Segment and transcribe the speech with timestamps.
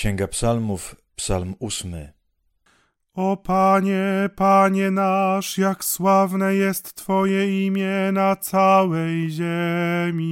[0.00, 2.12] Księga Psalmów, Psalm ósmy.
[3.14, 10.30] O Panie, Panie nasz, jak sławne jest Twoje imię na całej ziemi.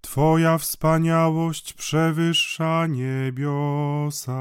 [0.00, 4.40] Twoja wspaniałość przewyższa niebiosa.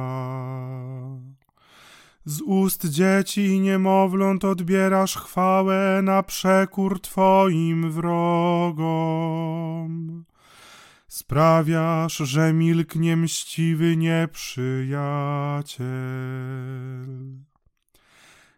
[2.25, 9.74] Z ust dzieci i niemowląt odbierasz chwałę na przekór Twoim wrogom.
[11.16, 15.85] Sprawiasz, że milknie mściwy nieprzyjaciel.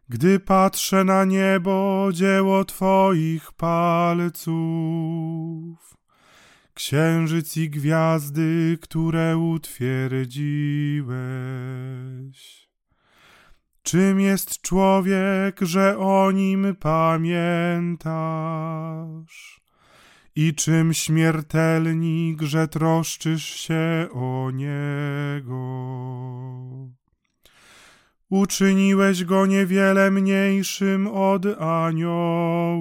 [0.10, 4.58] Gdy patrzę na niebo, dzieło Twoich palców,
[6.74, 11.08] księżyc i gwiazdy, które utwierdziłeś.
[13.84, 18.08] Czym jest człowiek, że o nim pamiętasz?
[20.40, 25.58] I czym śmiertelnik, że troszczysz się o niego?
[28.30, 32.78] Uczyniłeś go niewiele mniejszym od aniołów.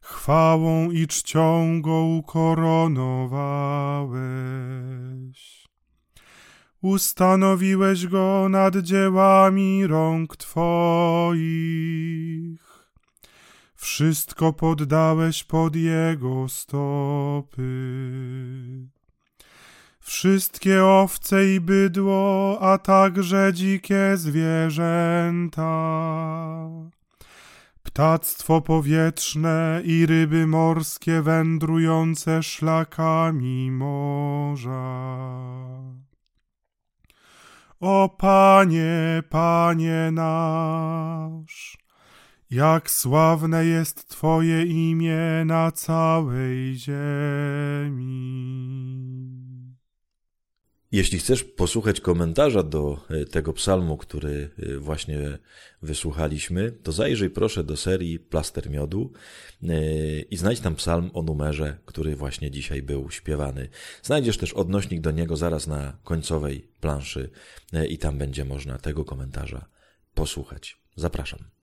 [0.00, 3.00] Chwałą i czcią go ukoronowałeś.
[6.82, 11.90] Ustanowiłeś go nad dziełami rąk Twoich.
[13.80, 17.62] Wszystko poddałeś pod jego stopy.
[20.00, 25.70] Wszystkie owce i bydło, a także dzikie zwierzęta.
[27.82, 34.80] Ptactwo powietrzne i ryby morskie wędrujące szlakami morza.
[37.80, 41.19] O Panie, Panie nasz,
[42.50, 48.10] jak sławne jest Twoje imię na całej ziemi.
[50.92, 55.38] Jeśli chcesz posłuchać komentarza do e, tego psalmu, który e, właśnie
[55.82, 59.12] wysłuchaliśmy, to zajrzyj proszę do serii Plaster Miodu
[59.62, 63.68] e, i znajdź tam psalm o numerze, który właśnie dzisiaj był śpiewany.
[64.02, 67.30] Znajdziesz też odnośnik do niego zaraz na końcowej planszy
[67.88, 69.68] i tam będzie można tego komentarza
[70.14, 70.80] posłuchać.
[70.96, 71.50] Zapraszam.